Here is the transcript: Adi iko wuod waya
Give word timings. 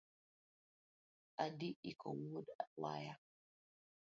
Adi 1.43 1.69
iko 1.91 2.07
wuod 2.19 2.47
waya 2.81 3.13